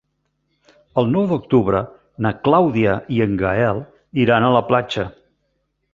El 1.01 1.11
nou 1.15 1.27
d'octubre 1.31 1.83
na 2.27 2.31
Clàudia 2.47 2.95
i 3.19 3.21
en 3.29 3.39
Gaël 3.43 3.83
iran 4.25 4.47
a 4.49 4.53
la 4.57 4.67
platja. 4.73 5.07